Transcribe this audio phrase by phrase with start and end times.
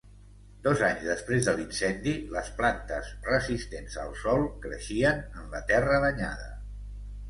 [0.67, 6.55] Dos anys després de l'incendi, les plantes resistents al sol creixien en la terra danyada.